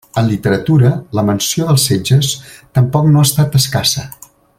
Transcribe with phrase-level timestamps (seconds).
[0.19, 2.31] En literatura, la menció dels setges
[2.79, 4.07] tampoc no ha estat escassa.